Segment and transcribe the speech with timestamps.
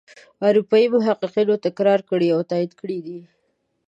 [0.47, 3.19] اروپايي محققینو تکرار کړي او تایید کړي دي.